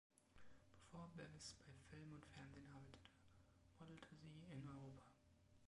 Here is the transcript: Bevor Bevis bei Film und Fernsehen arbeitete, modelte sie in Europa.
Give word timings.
Bevor 0.73 1.09
Bevis 1.15 1.55
bei 1.63 1.71
Film 1.91 2.11
und 2.13 2.25
Fernsehen 2.25 2.67
arbeitete, 2.71 3.11
modelte 3.77 4.15
sie 4.15 4.43
in 4.51 4.67
Europa. 4.67 5.03